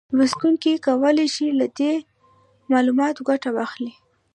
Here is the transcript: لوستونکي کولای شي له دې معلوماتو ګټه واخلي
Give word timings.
لوستونکي 0.17 0.71
کولای 0.87 1.27
شي 1.35 1.47
له 1.59 1.67
دې 1.77 1.93
معلوماتو 2.71 3.21
ګټه 3.29 3.49
واخلي 3.57 3.93